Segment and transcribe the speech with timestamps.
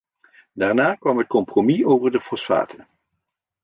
[0.53, 2.87] Daarna kwam het compromis over de fosfaten.